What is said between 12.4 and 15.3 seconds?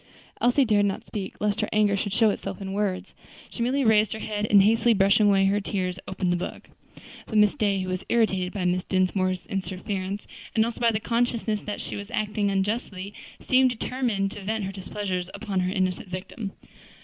unjustly, seemed determined to vent her displeasure